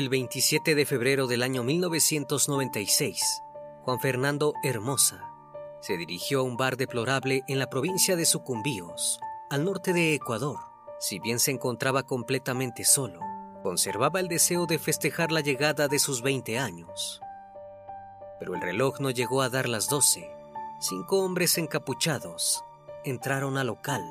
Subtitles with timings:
[0.00, 3.42] El 27 de febrero del año 1996,
[3.84, 5.30] Juan Fernando Hermosa
[5.82, 10.56] se dirigió a un bar deplorable en la provincia de Sucumbíos, al norte de Ecuador.
[11.00, 13.20] Si bien se encontraba completamente solo,
[13.62, 17.20] conservaba el deseo de festejar la llegada de sus 20 años.
[18.38, 20.30] Pero el reloj no llegó a dar las 12.
[20.78, 22.64] Cinco hombres encapuchados
[23.04, 24.02] entraron al local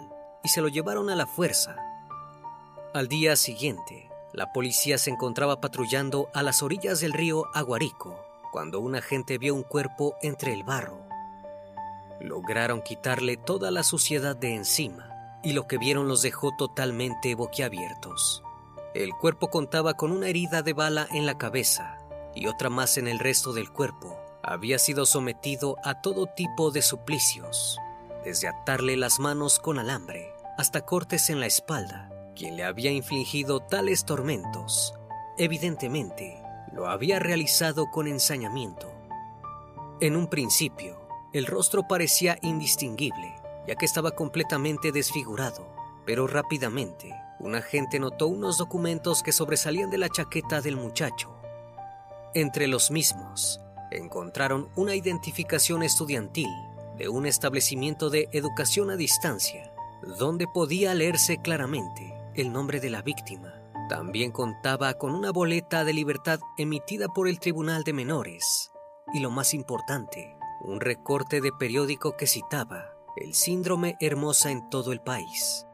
[0.43, 1.77] y se lo llevaron a la fuerza.
[2.93, 8.79] Al día siguiente, la policía se encontraba patrullando a las orillas del río Aguarico cuando
[8.79, 10.99] un agente vio un cuerpo entre el barro.
[12.19, 18.43] Lograron quitarle toda la suciedad de encima y lo que vieron los dejó totalmente boquiabiertos.
[18.93, 21.97] El cuerpo contaba con una herida de bala en la cabeza
[22.35, 24.19] y otra más en el resto del cuerpo.
[24.43, 27.77] Había sido sometido a todo tipo de suplicios,
[28.23, 32.08] desde atarle las manos con alambre hasta cortes en la espalda
[32.39, 34.93] quien le había infligido tales tormentos,
[35.37, 36.41] evidentemente
[36.71, 38.89] lo había realizado con ensañamiento.
[39.99, 40.97] En un principio,
[41.33, 43.35] el rostro parecía indistinguible,
[43.67, 45.67] ya que estaba completamente desfigurado,
[46.05, 51.35] pero rápidamente un agente notó unos documentos que sobresalían de la chaqueta del muchacho.
[52.33, 53.59] Entre los mismos,
[53.91, 56.49] encontraron una identificación estudiantil
[56.97, 59.73] de un establecimiento de educación a distancia,
[60.17, 62.08] donde podía leerse claramente
[62.41, 63.53] el nombre de la víctima.
[63.89, 68.71] También contaba con una boleta de libertad emitida por el Tribunal de Menores.
[69.13, 74.91] Y lo más importante, un recorte de periódico que citaba el síndrome hermosa en todo
[74.91, 75.65] el país.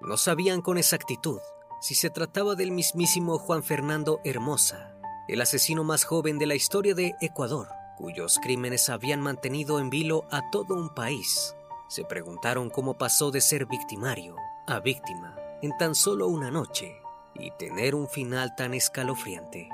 [0.00, 1.40] No sabían con exactitud
[1.80, 4.94] si se trataba del mismísimo Juan Fernando Hermosa,
[5.28, 10.24] el asesino más joven de la historia de Ecuador, cuyos crímenes habían mantenido en vilo
[10.30, 11.54] a todo un país.
[11.88, 14.36] Se preguntaron cómo pasó de ser victimario
[14.66, 17.00] a víctima en tan solo una noche
[17.34, 19.68] y tener un final tan escalofriante.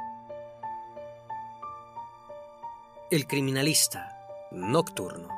[3.11, 4.19] El criminalista
[4.51, 5.29] nocturno.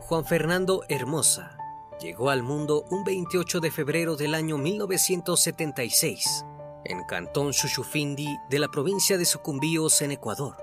[0.00, 1.56] Juan Fernando Hermosa
[2.00, 6.44] llegó al mundo un 28 de febrero del año 1976
[6.84, 10.56] en Cantón Chuchufindi de la provincia de Sucumbíos en Ecuador.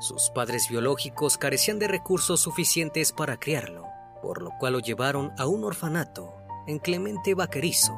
[0.00, 3.93] Sus padres biológicos carecían de recursos suficientes para criarlo
[4.24, 6.34] por lo cual lo llevaron a un orfanato
[6.66, 7.92] en Clemente Vaquerizo,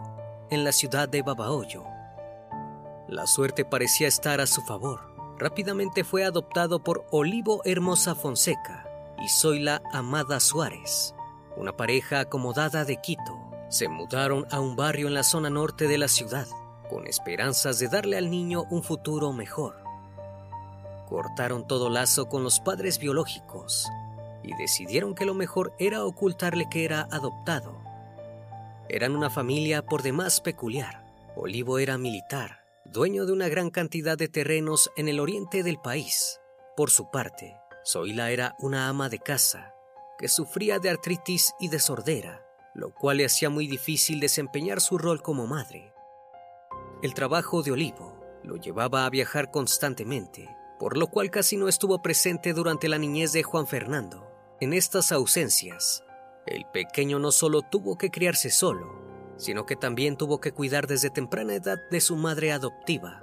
[0.50, 1.84] en la ciudad de Babahoyo.
[3.06, 5.02] La suerte parecía estar a su favor.
[5.38, 8.88] Rápidamente fue adoptado por Olivo Hermosa Fonseca
[9.22, 11.14] y Zoila Amada Suárez.
[11.56, 15.96] una pareja acomodada de Quito, se mudaron a un barrio en la zona norte de
[15.96, 16.46] la ciudad,
[16.90, 19.76] con esperanzas de darle al niño un futuro mejor.
[21.08, 23.88] Cortaron todo lazo con los padres biológicos
[24.46, 27.78] y decidieron que lo mejor era ocultarle que era adoptado.
[28.88, 31.04] Eran una familia por demás peculiar.
[31.34, 36.40] Olivo era militar, dueño de una gran cantidad de terrenos en el oriente del país.
[36.76, 39.74] Por su parte, Zoila era una ama de casa
[40.18, 42.42] que sufría de artritis y de sordera,
[42.74, 45.92] lo cual le hacía muy difícil desempeñar su rol como madre.
[47.02, 50.48] El trabajo de Olivo lo llevaba a viajar constantemente,
[50.78, 54.25] por lo cual casi no estuvo presente durante la niñez de Juan Fernando.
[54.58, 56.02] En estas ausencias,
[56.46, 59.06] el pequeño no solo tuvo que criarse solo,
[59.36, 63.22] sino que también tuvo que cuidar desde temprana edad de su madre adoptiva.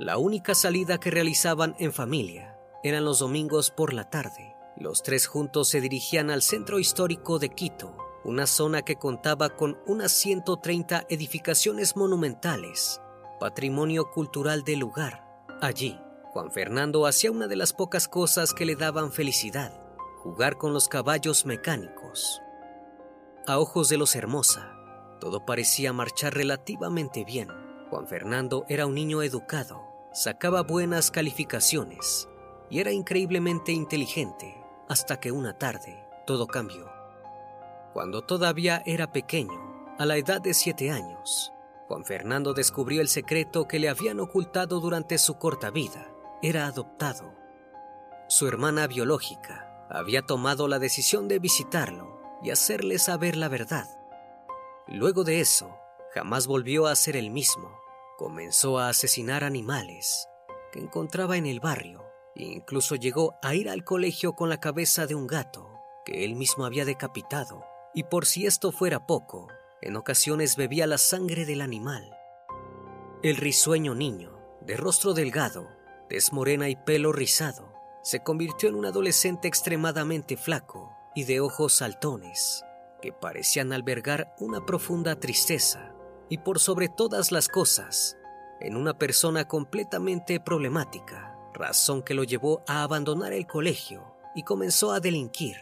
[0.00, 4.56] La única salida que realizaban en familia eran los domingos por la tarde.
[4.76, 9.78] Los tres juntos se dirigían al centro histórico de Quito, una zona que contaba con
[9.86, 13.00] unas 130 edificaciones monumentales,
[13.38, 15.24] patrimonio cultural del lugar.
[15.60, 16.00] Allí,
[16.32, 19.83] Juan Fernando hacía una de las pocas cosas que le daban felicidad,
[20.24, 22.40] jugar con los caballos mecánicos.
[23.46, 24.74] A ojos de los Hermosa,
[25.20, 27.48] todo parecía marchar relativamente bien.
[27.90, 29.82] Juan Fernando era un niño educado,
[30.14, 32.26] sacaba buenas calificaciones
[32.70, 34.56] y era increíblemente inteligente
[34.88, 36.90] hasta que una tarde todo cambió.
[37.92, 41.52] Cuando todavía era pequeño, a la edad de siete años,
[41.86, 46.10] Juan Fernando descubrió el secreto que le habían ocultado durante su corta vida.
[46.40, 47.34] Era adoptado.
[48.26, 53.88] Su hermana biológica había tomado la decisión de visitarlo y hacerle saber la verdad.
[54.88, 55.78] Luego de eso,
[56.12, 57.78] jamás volvió a ser el mismo.
[58.18, 60.28] Comenzó a asesinar animales
[60.72, 62.04] que encontraba en el barrio
[62.34, 65.70] e incluso llegó a ir al colegio con la cabeza de un gato
[66.04, 67.64] que él mismo había decapitado.
[67.94, 69.46] Y por si esto fuera poco,
[69.80, 72.16] en ocasiones bebía la sangre del animal.
[73.22, 75.68] El risueño niño, de rostro delgado,
[76.08, 77.73] tez morena y pelo rizado,
[78.04, 82.62] se convirtió en un adolescente extremadamente flaco y de ojos saltones,
[83.00, 85.94] que parecían albergar una profunda tristeza
[86.28, 88.18] y por sobre todas las cosas,
[88.60, 94.92] en una persona completamente problemática, razón que lo llevó a abandonar el colegio y comenzó
[94.92, 95.56] a delinquir.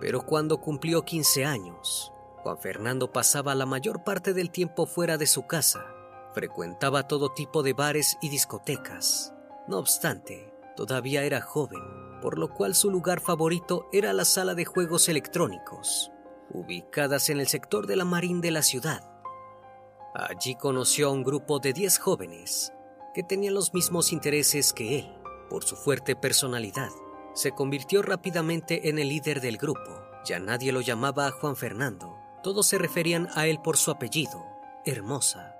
[0.00, 2.12] Pero cuando cumplió 15 años,
[2.42, 5.94] Juan Fernando pasaba la mayor parte del tiempo fuera de su casa,
[6.34, 9.32] frecuentaba todo tipo de bares y discotecas.
[9.68, 11.82] No obstante, Todavía era joven,
[12.20, 16.10] por lo cual su lugar favorito era la sala de juegos electrónicos,
[16.52, 19.02] ubicadas en el sector de la Marín de la ciudad.
[20.14, 22.72] Allí conoció a un grupo de 10 jóvenes
[23.14, 25.14] que tenían los mismos intereses que él.
[25.48, 26.90] Por su fuerte personalidad,
[27.34, 30.00] se convirtió rápidamente en el líder del grupo.
[30.24, 34.44] Ya nadie lo llamaba Juan Fernando, todos se referían a él por su apellido,
[34.84, 35.56] Hermosa.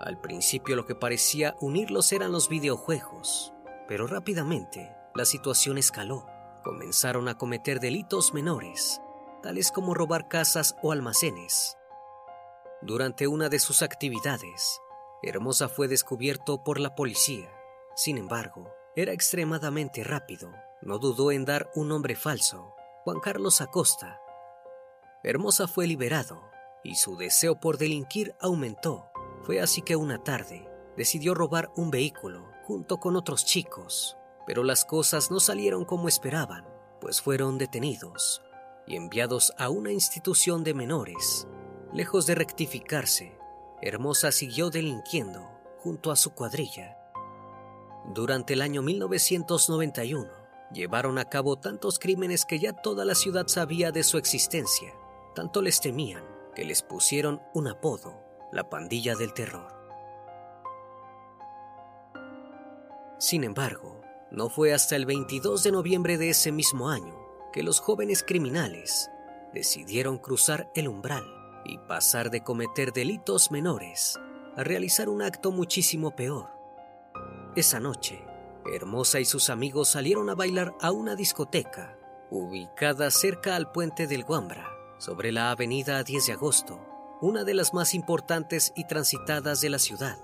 [0.00, 3.52] Al principio lo que parecía unirlos eran los videojuegos,
[3.90, 6.24] pero rápidamente la situación escaló.
[6.62, 9.00] Comenzaron a cometer delitos menores,
[9.42, 11.76] tales como robar casas o almacenes.
[12.82, 14.80] Durante una de sus actividades,
[15.24, 17.50] Hermosa fue descubierto por la policía.
[17.96, 20.52] Sin embargo, era extremadamente rápido.
[20.82, 24.20] No dudó en dar un nombre falso, Juan Carlos Acosta.
[25.24, 26.40] Hermosa fue liberado
[26.84, 29.10] y su deseo por delinquir aumentó.
[29.42, 34.84] Fue así que una tarde decidió robar un vehículo junto con otros chicos, pero las
[34.84, 36.64] cosas no salieron como esperaban,
[37.00, 38.42] pues fueron detenidos
[38.86, 41.48] y enviados a una institución de menores.
[41.92, 43.36] Lejos de rectificarse,
[43.82, 45.50] Hermosa siguió delinquiendo
[45.80, 46.96] junto a su cuadrilla.
[48.14, 50.30] Durante el año 1991,
[50.72, 54.94] llevaron a cabo tantos crímenes que ya toda la ciudad sabía de su existencia.
[55.34, 56.22] Tanto les temían
[56.54, 58.22] que les pusieron un apodo,
[58.52, 59.79] la pandilla del terror.
[63.20, 64.00] Sin embargo,
[64.30, 67.14] no fue hasta el 22 de noviembre de ese mismo año
[67.52, 69.10] que los jóvenes criminales
[69.52, 71.24] decidieron cruzar el umbral
[71.66, 74.18] y pasar de cometer delitos menores
[74.56, 76.48] a realizar un acto muchísimo peor.
[77.54, 78.24] Esa noche,
[78.64, 81.98] Hermosa y sus amigos salieron a bailar a una discoteca
[82.30, 86.80] ubicada cerca al puente del Guambra, sobre la avenida 10 de agosto,
[87.20, 90.16] una de las más importantes y transitadas de la ciudad.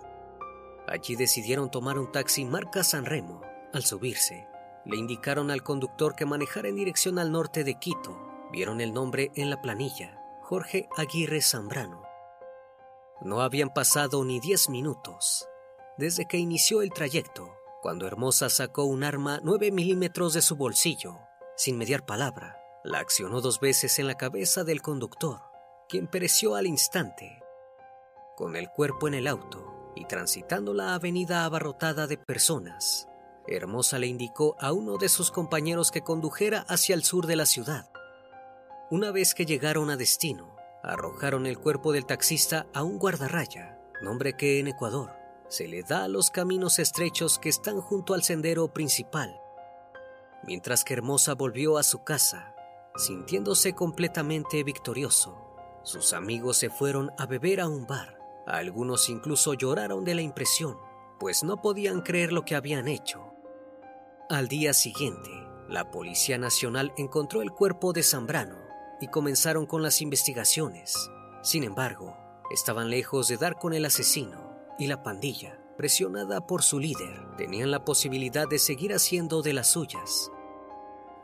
[0.86, 3.42] Allí decidieron tomar un taxi marca San Remo.
[3.72, 4.48] Al subirse,
[4.84, 8.18] le indicaron al conductor que manejara en dirección al norte de Quito.
[8.52, 12.02] Vieron el nombre en la planilla, Jorge Aguirre Zambrano.
[13.20, 15.48] No habían pasado ni diez minutos
[15.96, 21.18] desde que inició el trayecto, cuando Hermosa sacó un arma 9 milímetros de su bolsillo.
[21.56, 25.40] Sin mediar palabra, la accionó dos veces en la cabeza del conductor,
[25.88, 27.42] quien pereció al instante.
[28.36, 33.08] Con el cuerpo en el auto y transitando la avenida abarrotada de personas,
[33.48, 37.46] Hermosa le indicó a uno de sus compañeros que condujera hacia el sur de la
[37.46, 37.90] ciudad.
[38.90, 44.36] Una vez que llegaron a destino, arrojaron el cuerpo del taxista a un guardarraya, nombre
[44.36, 45.10] que en Ecuador
[45.48, 49.40] se le da a los caminos estrechos que están junto al sendero principal.
[50.44, 52.54] Mientras que Hermosa volvió a su casa,
[52.96, 55.42] sintiéndose completamente victorioso,
[55.82, 58.15] sus amigos se fueron a beber a un bar.
[58.46, 60.78] Algunos incluso lloraron de la impresión,
[61.18, 63.32] pues no podían creer lo que habían hecho.
[64.30, 65.30] Al día siguiente,
[65.68, 68.56] la Policía Nacional encontró el cuerpo de Zambrano
[69.00, 70.96] y comenzaron con las investigaciones.
[71.42, 72.16] Sin embargo,
[72.52, 77.70] estaban lejos de dar con el asesino y la pandilla, presionada por su líder, tenían
[77.70, 80.30] la posibilidad de seguir haciendo de las suyas.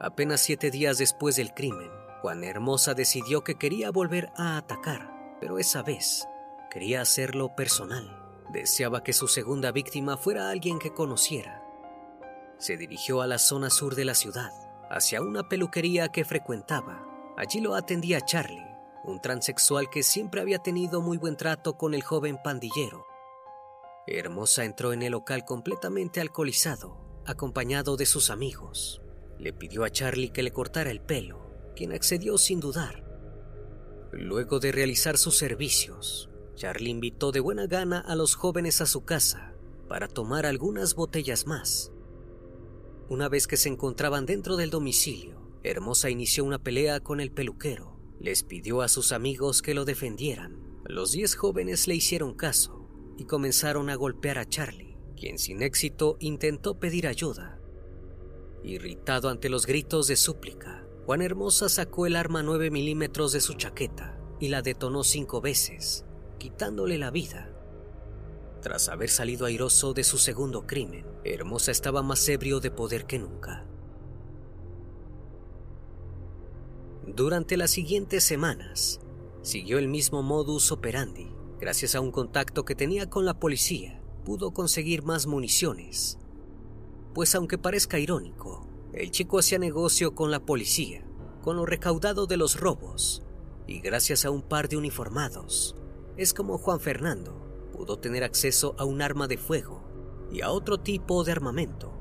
[0.00, 5.58] Apenas siete días después del crimen, Juan Hermosa decidió que quería volver a atacar, pero
[5.58, 6.26] esa vez
[6.72, 8.18] quería hacerlo personal.
[8.50, 11.62] Deseaba que su segunda víctima fuera alguien que conociera.
[12.58, 14.50] Se dirigió a la zona sur de la ciudad,
[14.90, 17.06] hacia una peluquería que frecuentaba.
[17.36, 18.64] Allí lo atendía Charlie,
[19.04, 23.04] un transexual que siempre había tenido muy buen trato con el joven pandillero.
[24.06, 29.02] Hermosa entró en el local completamente alcoholizado, acompañado de sus amigos.
[29.38, 33.04] Le pidió a Charlie que le cortara el pelo, quien accedió sin dudar.
[34.10, 39.04] Luego de realizar sus servicios, Charlie invitó de buena gana a los jóvenes a su
[39.04, 39.54] casa
[39.88, 41.92] para tomar algunas botellas más.
[43.08, 47.96] Una vez que se encontraban dentro del domicilio, Hermosa inició una pelea con el peluquero.
[48.18, 50.60] Les pidió a sus amigos que lo defendieran.
[50.84, 56.16] Los diez jóvenes le hicieron caso y comenzaron a golpear a Charlie, quien sin éxito
[56.20, 57.60] intentó pedir ayuda.
[58.64, 63.54] Irritado ante los gritos de súplica, Juan Hermosa sacó el arma 9 milímetros de su
[63.54, 66.04] chaqueta y la detonó cinco veces,
[66.42, 67.48] quitándole la vida.
[68.62, 73.20] Tras haber salido airoso de su segundo crimen, Hermosa estaba más ebrio de poder que
[73.20, 73.64] nunca.
[77.06, 79.00] Durante las siguientes semanas,
[79.42, 81.32] siguió el mismo modus operandi.
[81.60, 86.18] Gracias a un contacto que tenía con la policía, pudo conseguir más municiones.
[87.14, 91.04] Pues aunque parezca irónico, el chico hacía negocio con la policía,
[91.40, 93.22] con lo recaudado de los robos,
[93.68, 95.76] y gracias a un par de uniformados,
[96.16, 97.42] es como Juan Fernando
[97.72, 99.82] pudo tener acceso a un arma de fuego
[100.30, 101.92] y a otro tipo de armamento.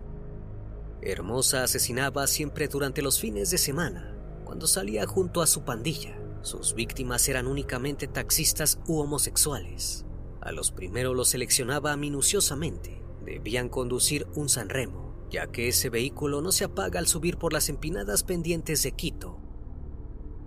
[1.02, 6.18] Hermosa asesinaba siempre durante los fines de semana, cuando salía junto a su pandilla.
[6.42, 10.06] Sus víctimas eran únicamente taxistas u homosexuales.
[10.42, 13.02] A los primeros los seleccionaba minuciosamente.
[13.26, 17.70] Debían conducir un Sanremo, ya que ese vehículo no se apaga al subir por las
[17.70, 19.40] empinadas pendientes de Quito.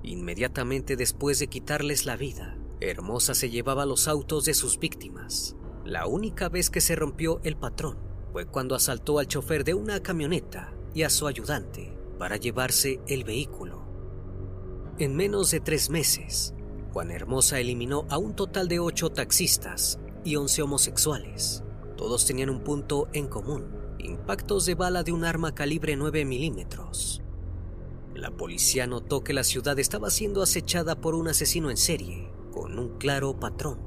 [0.02, 5.57] Inmediatamente después de quitarles la vida, Hermosa se llevaba los autos de sus víctimas.
[5.85, 7.99] La única vez que se rompió el patrón
[8.33, 13.25] fue cuando asaltó al chofer de una camioneta y a su ayudante para llevarse el
[13.25, 13.85] vehículo.
[14.99, 16.54] En menos de tres meses,
[16.93, 21.62] Juan Hermosa eliminó a un total de ocho taxistas y once homosexuales.
[21.97, 23.66] Todos tenían un punto en común,
[23.99, 27.23] impactos de bala de un arma calibre 9 milímetros.
[28.14, 32.78] La policía notó que la ciudad estaba siendo acechada por un asesino en serie con
[32.78, 33.80] un claro patrón.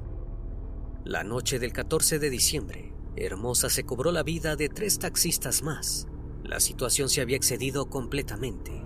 [1.02, 6.06] La noche del 14 de diciembre, Hermosa se cobró la vida de tres taxistas más.
[6.44, 8.84] La situación se había excedido completamente.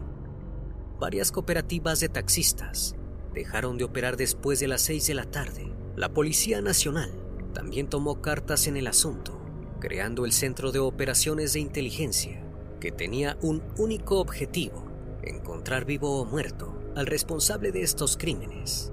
[1.00, 2.94] Varias cooperativas de taxistas
[3.34, 5.74] dejaron de operar después de las 6 de la tarde.
[5.96, 7.10] La Policía Nacional
[7.52, 9.42] también tomó cartas en el asunto,
[9.80, 12.40] creando el Centro de Operaciones de Inteligencia,
[12.78, 14.84] que tenía un único objetivo,
[15.24, 18.91] encontrar vivo o muerto al responsable de estos crímenes.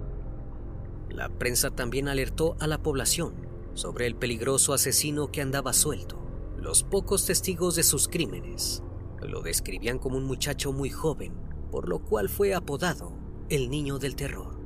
[1.09, 3.33] La prensa también alertó a la población
[3.73, 6.19] sobre el peligroso asesino que andaba suelto.
[6.57, 8.83] Los pocos testigos de sus crímenes
[9.21, 11.33] lo describían como un muchacho muy joven,
[11.71, 13.13] por lo cual fue apodado
[13.49, 14.59] el niño del terror.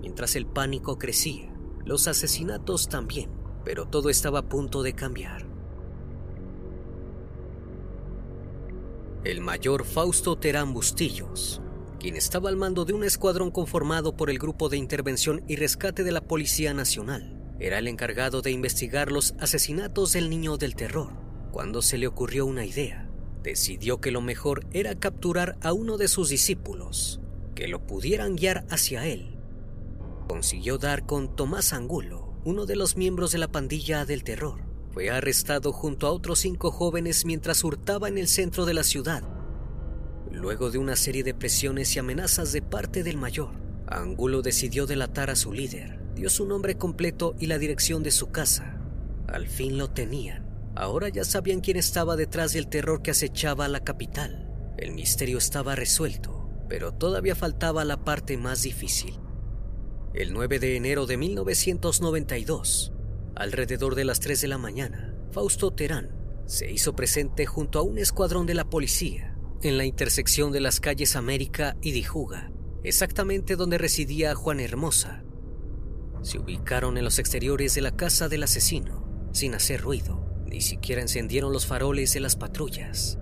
[0.00, 1.52] Mientras el pánico crecía,
[1.84, 3.30] los asesinatos también,
[3.64, 5.46] pero todo estaba a punto de cambiar.
[9.24, 11.60] El mayor Fausto Terán Bustillos
[11.98, 16.04] quien estaba al mando de un escuadrón conformado por el Grupo de Intervención y Rescate
[16.04, 17.36] de la Policía Nacional.
[17.58, 21.12] Era el encargado de investigar los asesinatos del niño del terror.
[21.52, 23.08] Cuando se le ocurrió una idea,
[23.42, 27.20] decidió que lo mejor era capturar a uno de sus discípulos,
[27.54, 29.38] que lo pudieran guiar hacia él.
[30.28, 34.60] Consiguió dar con Tomás Angulo, uno de los miembros de la pandilla del terror.
[34.92, 39.35] Fue arrestado junto a otros cinco jóvenes mientras hurtaba en el centro de la ciudad
[40.36, 43.52] Luego de una serie de presiones y amenazas de parte del mayor,
[43.86, 48.30] Angulo decidió delatar a su líder, dio su nombre completo y la dirección de su
[48.30, 48.78] casa.
[49.28, 50.46] Al fin lo tenían.
[50.74, 54.46] Ahora ya sabían quién estaba detrás del terror que acechaba a la capital.
[54.76, 59.18] El misterio estaba resuelto, pero todavía faltaba la parte más difícil.
[60.12, 62.92] El 9 de enero de 1992,
[63.36, 66.10] alrededor de las 3 de la mañana, Fausto Terán
[66.44, 70.80] se hizo presente junto a un escuadrón de la policía en la intersección de las
[70.80, 72.50] calles América y Dijuga,
[72.82, 75.24] exactamente donde residía Juan Hermosa.
[76.22, 81.02] Se ubicaron en los exteriores de la casa del asesino, sin hacer ruido, ni siquiera
[81.02, 83.18] encendieron los faroles de las patrullas.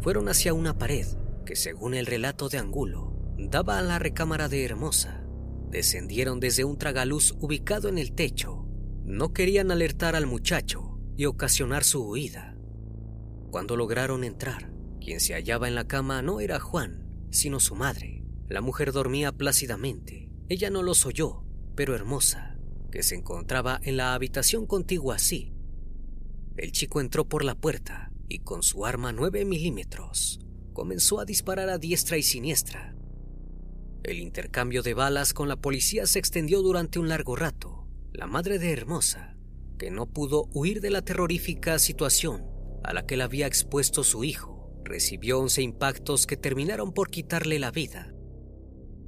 [0.00, 1.06] Fueron hacia una pared
[1.44, 5.24] que, según el relato de Angulo, daba a la recámara de Hermosa.
[5.70, 8.66] Descendieron desde un tragaluz ubicado en el techo.
[9.04, 12.56] No querían alertar al muchacho y ocasionar su huida.
[13.50, 18.24] Cuando lograron entrar, quien se hallaba en la cama no era Juan, sino su madre,
[18.48, 20.28] la mujer dormía plácidamente.
[20.48, 22.58] Ella no los oyó, pero hermosa,
[22.90, 25.54] que se encontraba en la habitación contigua sí.
[26.56, 30.40] El chico entró por la puerta y con su arma 9 milímetros
[30.72, 32.94] comenzó a disparar a diestra y siniestra.
[34.02, 37.86] El intercambio de balas con la policía se extendió durante un largo rato.
[38.12, 39.36] La madre de Hermosa,
[39.78, 42.46] que no pudo huir de la terrorífica situación
[42.82, 44.59] a la que le había expuesto su hijo,
[44.90, 48.14] recibió 11 impactos que terminaron por quitarle la vida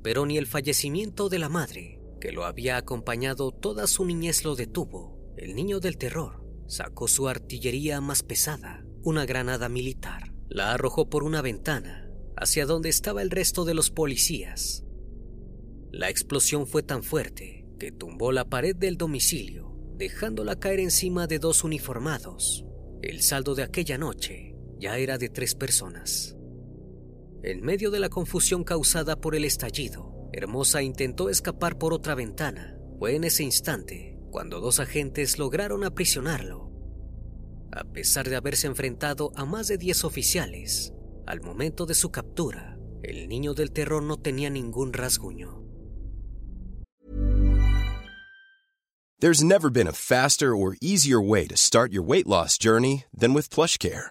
[0.02, 4.56] pero ni el fallecimiento de la madre, que lo había acompañado toda su niñez, lo
[4.56, 5.18] detuvo.
[5.36, 10.34] El niño del terror sacó su artillería más pesada, una granada militar.
[10.48, 14.84] La arrojó por una ventana, hacia donde estaba el resto de los policías.
[15.90, 21.38] La explosión fue tan fuerte que tumbó la pared del domicilio, dejándola caer encima de
[21.38, 22.64] dos uniformados.
[23.02, 24.51] El saldo de aquella noche
[24.82, 26.36] ya era de tres personas.
[27.44, 32.76] En medio de la confusión causada por el estallido, Hermosa intentó escapar por otra ventana.
[32.98, 36.70] Fue en ese instante cuando dos agentes lograron aprisionarlo.
[37.70, 40.92] A pesar de haberse enfrentado a más de 10 oficiales,
[41.26, 45.62] al momento de su captura, el niño del terror no tenía ningún rasguño.
[49.20, 53.34] There's never been a faster or easier way to start your weight loss journey than
[53.34, 54.10] with PlushCare.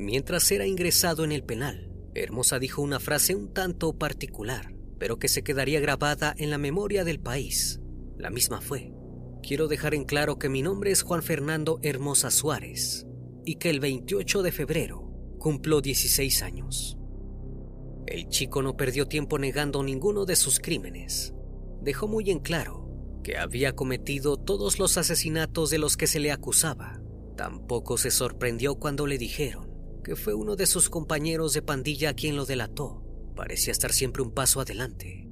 [0.00, 5.28] Mientras era ingresado en el penal, Hermosa dijo una frase un tanto particular, pero que
[5.28, 7.82] se quedaría grabada en la memoria del país.
[8.16, 8.94] La misma fue,
[9.42, 13.06] quiero dejar en claro que mi nombre es Juan Fernando Hermosa Suárez
[13.44, 15.02] y que el 28 de febrero
[15.38, 16.96] cumplo 16 años.
[18.06, 21.34] El chico no perdió tiempo negando ninguno de sus crímenes.
[21.82, 22.88] Dejó muy en claro
[23.22, 27.02] que había cometido todos los asesinatos de los que se le acusaba.
[27.36, 29.69] Tampoco se sorprendió cuando le dijeron
[30.02, 33.02] que fue uno de sus compañeros de pandilla quien lo delató.
[33.36, 35.28] Parecía estar siempre un paso adelante.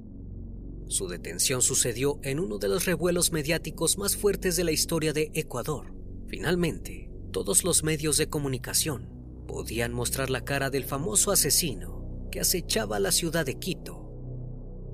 [0.87, 5.31] Su detención sucedió en uno de los revuelos mediáticos más fuertes de la historia de
[5.35, 5.93] Ecuador.
[6.29, 9.11] Finalmente, todos los medios de comunicación
[9.47, 14.11] podían mostrar la cara del famoso asesino que acechaba la ciudad de Quito.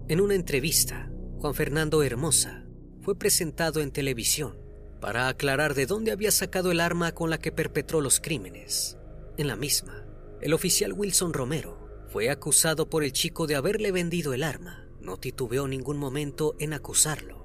[0.08, 2.66] En una entrevista, Juan Fernando Hermosa
[3.00, 4.58] fue presentado en televisión
[5.00, 8.96] para aclarar de dónde había sacado el arma con la que perpetró los crímenes.
[9.36, 10.04] En la misma,
[10.40, 14.88] el oficial Wilson Romero fue acusado por el chico de haberle vendido el arma.
[15.00, 17.44] No titubeó ningún momento en acusarlo.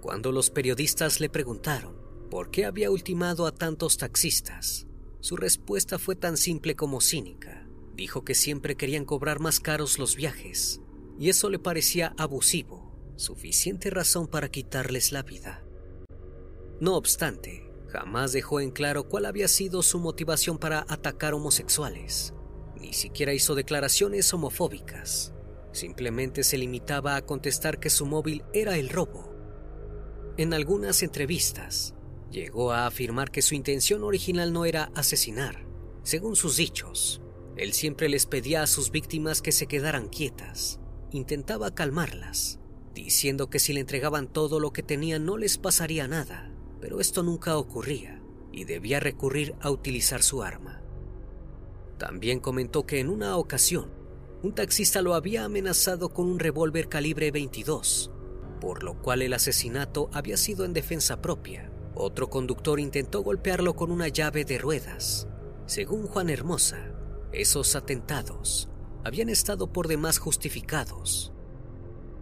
[0.00, 1.96] Cuando los periodistas le preguntaron
[2.30, 4.86] por qué había ultimado a tantos taxistas,
[5.20, 7.68] su respuesta fue tan simple como cínica.
[7.94, 10.80] Dijo que siempre querían cobrar más caros los viajes,
[11.18, 15.64] y eso le parecía abusivo, suficiente razón para quitarles la vida.
[16.80, 17.65] No obstante,
[17.96, 22.34] Jamás dejó en claro cuál había sido su motivación para atacar homosexuales.
[22.78, 25.32] Ni siquiera hizo declaraciones homofóbicas.
[25.72, 29.34] Simplemente se limitaba a contestar que su móvil era el robo.
[30.36, 31.94] En algunas entrevistas,
[32.30, 35.66] llegó a afirmar que su intención original no era asesinar.
[36.02, 37.22] Según sus dichos,
[37.56, 40.80] él siempre les pedía a sus víctimas que se quedaran quietas.
[41.12, 42.60] Intentaba calmarlas,
[42.92, 46.52] diciendo que si le entregaban todo lo que tenían no les pasaría nada,
[46.86, 48.22] pero esto nunca ocurría
[48.52, 50.82] y debía recurrir a utilizar su arma.
[51.98, 53.90] También comentó que en una ocasión,
[54.44, 58.12] un taxista lo había amenazado con un revólver calibre 22,
[58.60, 61.72] por lo cual el asesinato había sido en defensa propia.
[61.96, 65.26] Otro conductor intentó golpearlo con una llave de ruedas.
[65.66, 66.92] Según Juan Hermosa,
[67.32, 68.68] esos atentados
[69.02, 71.32] habían estado por demás justificados.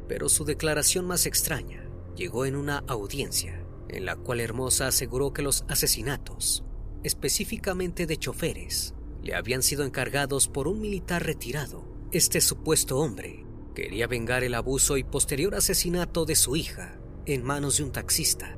[0.09, 5.43] Pero su declaración más extraña llegó en una audiencia en la cual Hermosa aseguró que
[5.43, 6.65] los asesinatos,
[7.03, 11.87] específicamente de choferes, le habían sido encargados por un militar retirado.
[12.13, 13.45] Este supuesto hombre
[13.75, 18.57] quería vengar el abuso y posterior asesinato de su hija en manos de un taxista.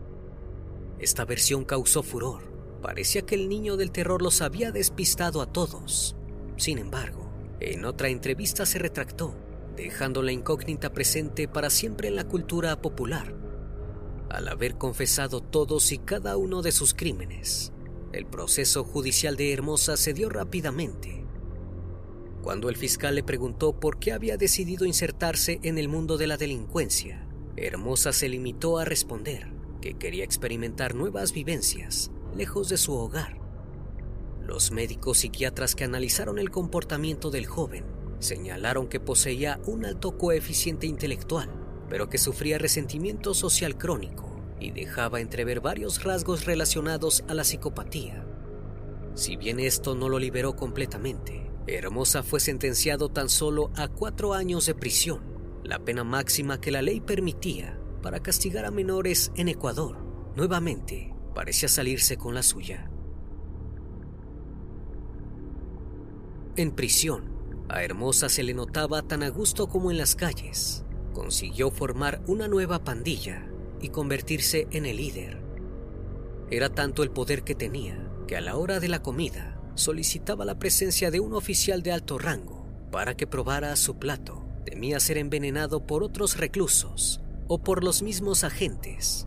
[0.98, 2.52] Esta versión causó furor.
[2.82, 6.16] Parecía que el niño del terror los había despistado a todos.
[6.56, 9.36] Sin embargo, en otra entrevista se retractó,
[9.76, 13.34] dejando la incógnita presente para siempre en la cultura popular.
[14.30, 17.72] Al haber confesado todos y cada uno de sus crímenes,
[18.12, 21.24] el proceso judicial de Hermosa se dio rápidamente.
[22.42, 26.36] Cuando el fiscal le preguntó por qué había decidido insertarse en el mundo de la
[26.36, 33.38] delincuencia, Hermosa se limitó a responder que quería experimentar nuevas vivencias lejos de su hogar.
[34.42, 37.84] Los médicos psiquiatras que analizaron el comportamiento del joven
[38.18, 45.20] señalaron que poseía un alto coeficiente intelectual, pero que sufría resentimiento social crónico y dejaba
[45.20, 48.26] entrever varios rasgos relacionados a la psicopatía.
[49.14, 54.66] Si bien esto no lo liberó completamente, Hermosa fue sentenciado tan solo a cuatro años
[54.66, 55.20] de prisión,
[55.64, 59.98] la pena máxima que la ley permitía para castigar a menores en Ecuador.
[60.36, 62.90] Nuevamente, parecía salirse con la suya.
[66.54, 67.36] En prisión,
[67.68, 70.85] a Hermosa se le notaba tan a gusto como en las calles.
[71.16, 73.48] Consiguió formar una nueva pandilla
[73.80, 75.40] y convertirse en el líder.
[76.50, 80.58] Era tanto el poder que tenía que a la hora de la comida solicitaba la
[80.58, 84.46] presencia de un oficial de alto rango para que probara su plato.
[84.66, 89.26] Temía ser envenenado por otros reclusos o por los mismos agentes.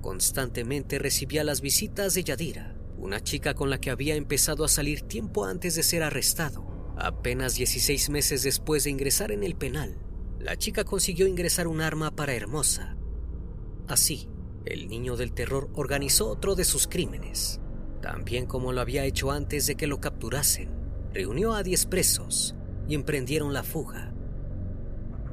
[0.00, 5.02] Constantemente recibía las visitas de Yadira, una chica con la que había empezado a salir
[5.02, 6.94] tiempo antes de ser arrestado.
[6.96, 10.05] Apenas 16 meses después de ingresar en el penal,
[10.38, 12.96] la chica consiguió ingresar un arma para Hermosa
[13.88, 14.28] Así,
[14.64, 17.60] el niño del terror organizó otro de sus crímenes.
[18.02, 20.70] También como lo había hecho antes de que lo capturasen,
[21.12, 22.56] reunió a 10 presos
[22.88, 24.12] y emprendieron la fuga.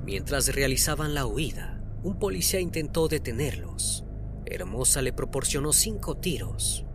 [0.06, 4.06] Mientras realizaban la huida, un policía intentó detenerlos.
[4.46, 6.86] Hermosa le proporcionó cinco tiros.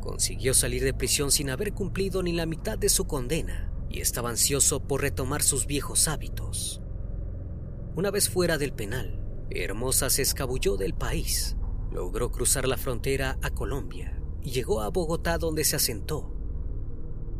[0.00, 4.30] Consiguió salir de prisión sin haber cumplido ni la mitad de su condena y estaba
[4.30, 6.81] ansioso por retomar sus viejos hábitos.
[7.94, 11.56] Una vez fuera del penal, Hermosa se escabulló del país,
[11.90, 16.32] logró cruzar la frontera a Colombia y llegó a Bogotá donde se asentó.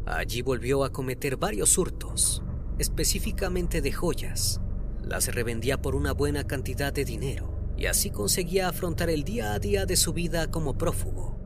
[0.05, 2.43] Allí volvió a cometer varios hurtos,
[2.79, 4.61] específicamente de joyas.
[5.03, 9.59] Las revendía por una buena cantidad de dinero y así conseguía afrontar el día a
[9.59, 11.41] día de su vida como prófugo.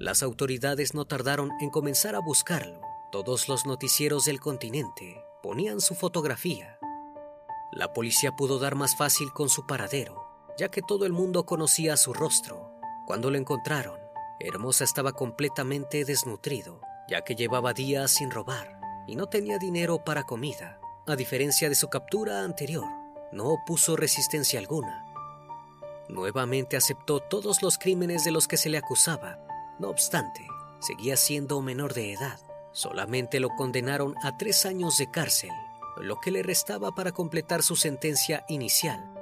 [0.00, 2.80] Las autoridades no tardaron en comenzar a buscarlo.
[3.12, 6.80] Todos los noticieros del continente ponían su fotografía
[7.72, 11.96] la policía pudo dar más fácil con su paradero, ya que todo el mundo conocía
[11.96, 12.70] su rostro.
[13.06, 13.98] Cuando lo encontraron,
[14.38, 20.24] Hermosa estaba completamente desnutrido, ya que llevaba días sin robar y no tenía dinero para
[20.24, 20.78] comida.
[21.06, 22.86] A diferencia de su captura anterior,
[23.32, 25.06] no opuso resistencia alguna.
[26.08, 29.38] Nuevamente aceptó todos los crímenes de los que se le acusaba.
[29.78, 30.46] No obstante,
[30.80, 32.38] seguía siendo menor de edad.
[32.72, 35.50] Solamente lo condenaron a tres años de cárcel
[35.96, 39.12] lo que le restaba para completar su sentencia inicial.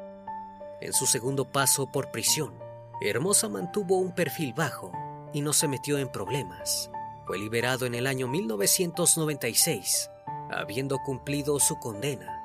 [0.81, 2.55] En su segundo paso por prisión,
[3.01, 4.93] Hermosa mantuvo un perfil bajo
[5.33, 6.91] y no se metió en problemas.
[7.27, 10.11] Fue liberado en el año 1996,
[10.51, 12.45] habiendo cumplido su condena.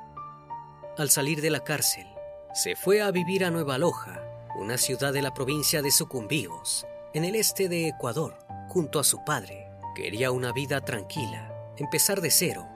[0.96, 2.06] Al salir de la cárcel,
[2.54, 4.22] se fue a vivir a Nueva Loja,
[4.58, 9.24] una ciudad de la provincia de Sucumbíos, en el este de Ecuador, junto a su
[9.24, 9.68] padre.
[9.94, 12.75] Quería una vida tranquila, empezar de cero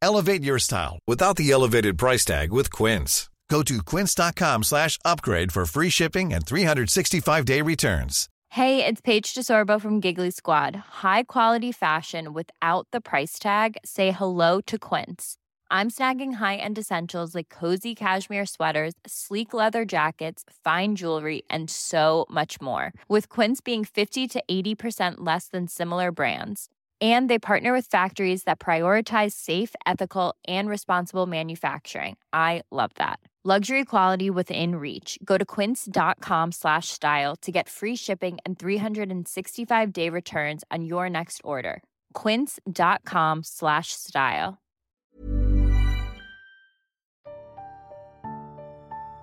[0.00, 3.28] Elevate your style without the elevated price tag with Quince.
[3.48, 8.28] Go to quince.com slash upgrade for free shipping and 365-day returns.
[8.50, 10.76] Hey, it's Paige DeSorbo from Giggly Squad.
[10.76, 13.76] High quality fashion without the price tag.
[13.84, 15.36] Say hello to Quince.
[15.70, 22.24] I'm snagging high-end essentials like cozy cashmere sweaters, sleek leather jackets, fine jewelry, and so
[22.30, 22.92] much more.
[23.06, 26.70] With Quince being 50 to 80% less than similar brands.
[27.00, 32.16] And they partner with factories that prioritize safe, ethical, and responsible manufacturing.
[32.32, 33.20] I love that.
[33.44, 35.16] Luxury quality within reach.
[35.24, 41.08] Go to quince.com slash style to get free shipping and 365 day returns on your
[41.08, 41.82] next order.
[42.14, 44.58] Quince.com slash style.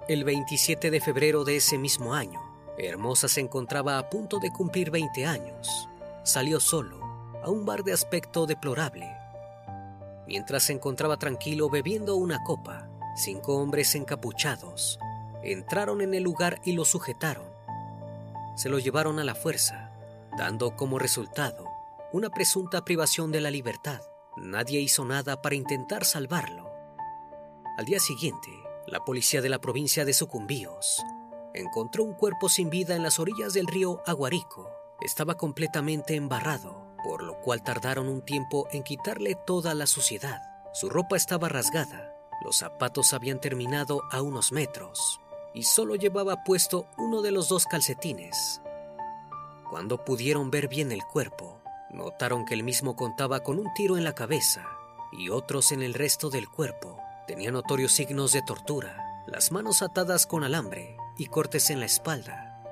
[0.07, 2.39] El 27 de febrero de ese mismo año,
[2.77, 5.89] Hermosa se encontraba a punto de cumplir 20 años.
[6.23, 7.14] Salió solo
[7.45, 9.15] a un bar de aspecto deplorable.
[10.27, 14.97] Mientras se encontraba tranquilo bebiendo una copa, cinco hombres encapuchados
[15.43, 17.45] entraron en el lugar y lo sujetaron.
[18.55, 19.91] Se lo llevaron a la fuerza,
[20.35, 21.67] dando como resultado
[22.11, 24.01] una presunta privación de la libertad.
[24.37, 26.71] Nadie hizo nada para intentar salvarlo.
[27.77, 28.49] Al día siguiente,
[28.87, 31.03] la policía de la provincia de Sucumbíos
[31.53, 34.71] encontró un cuerpo sin vida en las orillas del río Aguarico.
[35.01, 40.41] Estaba completamente embarrado, por lo cual tardaron un tiempo en quitarle toda la suciedad.
[40.73, 42.11] Su ropa estaba rasgada,
[42.43, 45.21] los zapatos habían terminado a unos metros
[45.53, 48.59] y solo llevaba puesto uno de los dos calcetines.
[49.69, 54.03] Cuando pudieron ver bien el cuerpo, notaron que el mismo contaba con un tiro en
[54.03, 54.65] la cabeza
[55.11, 56.97] y otros en el resto del cuerpo.
[57.27, 62.63] Tenía notorios signos de tortura, las manos atadas con alambre y cortes en la espalda.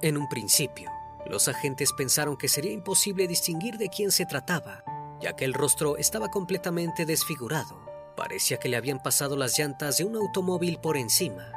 [0.00, 0.90] En un principio,
[1.30, 4.82] los agentes pensaron que sería imposible distinguir de quién se trataba,
[5.20, 7.78] ya que el rostro estaba completamente desfigurado.
[8.16, 11.52] Parecía que le habían pasado las llantas de un automóvil por encima.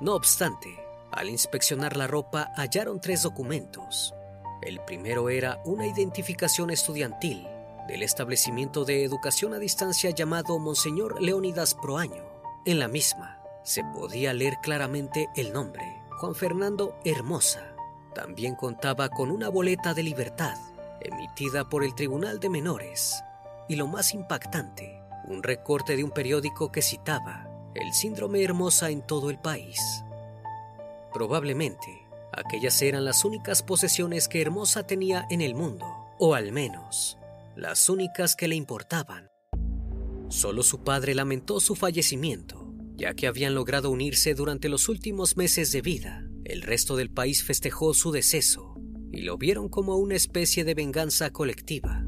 [0.00, 0.80] No obstante,
[1.12, 4.14] al inspeccionar la ropa hallaron tres documentos.
[4.62, 7.46] El primero era una identificación estudiantil
[7.86, 12.24] del establecimiento de educación a distancia llamado Monseñor Leónidas Proaño.
[12.64, 15.84] En la misma se podía leer claramente el nombre,
[16.20, 17.67] Juan Fernando Hermosa.
[18.18, 20.56] También contaba con una boleta de libertad
[21.00, 23.22] emitida por el Tribunal de Menores
[23.68, 29.06] y lo más impactante, un recorte de un periódico que citaba el síndrome Hermosa en
[29.06, 29.78] todo el país.
[31.14, 35.86] Probablemente, aquellas eran las únicas posesiones que Hermosa tenía en el mundo,
[36.18, 37.18] o al menos,
[37.54, 39.30] las únicas que le importaban.
[40.28, 45.70] Solo su padre lamentó su fallecimiento, ya que habían logrado unirse durante los últimos meses
[45.70, 46.27] de vida.
[46.48, 48.74] El resto del país festejó su deceso
[49.12, 52.06] y lo vieron como una especie de venganza colectiva.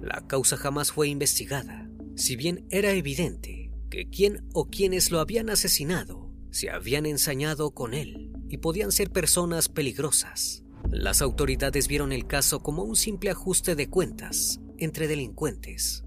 [0.00, 5.50] La causa jamás fue investigada, si bien era evidente que quien o quienes lo habían
[5.50, 10.62] asesinado se habían ensañado con él y podían ser personas peligrosas.
[10.88, 16.04] Las autoridades vieron el caso como un simple ajuste de cuentas entre delincuentes.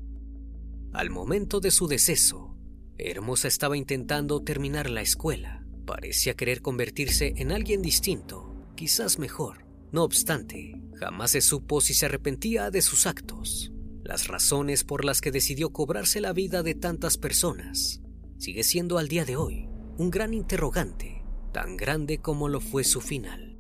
[0.94, 2.56] Al momento de su deceso,
[2.98, 5.61] Hermosa estaba intentando terminar la escuela.
[5.86, 9.66] Parecía querer convertirse en alguien distinto, quizás mejor.
[9.92, 13.72] No obstante, jamás se supo si se arrepentía de sus actos.
[14.04, 18.02] Las razones por las que decidió cobrarse la vida de tantas personas
[18.38, 23.02] sigue siendo al día de hoy un gran interrogante, tan grande como lo fue su
[23.02, 23.60] final.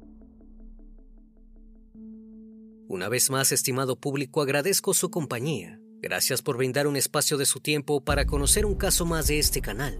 [2.87, 5.79] Una vez más, estimado público, agradezco su compañía.
[6.01, 9.61] Gracias por brindar un espacio de su tiempo para conocer un caso más de este
[9.61, 9.99] canal.